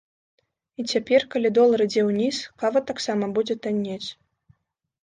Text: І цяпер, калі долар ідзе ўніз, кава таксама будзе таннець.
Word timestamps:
І 0.79 0.85
цяпер, 0.93 1.25
калі 1.35 1.51
долар 1.59 1.79
ідзе 1.87 2.01
ўніз, 2.09 2.35
кава 2.65 2.79
таксама 2.89 3.25
будзе 3.39 3.55
таннець. 3.69 4.05